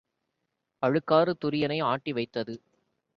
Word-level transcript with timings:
அழுக்காறு 0.83 1.33
துரியனை 1.45 1.83
ஆட்டி 1.83 2.11
வைத்தது. 2.11 2.55